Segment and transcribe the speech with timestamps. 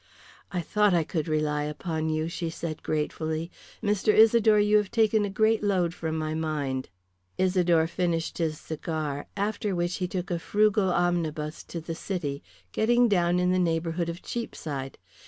[0.51, 3.51] "I thought I could rely upon you," she said gratefully.
[3.83, 4.11] "Mr.
[4.11, 6.89] Isidore, you have taken a great load from my mind."
[7.37, 12.41] Isidore finished his cigar, after which he took a frugal omnibus to the City,
[12.71, 14.97] getting down in the neighbourhood of Cheapside.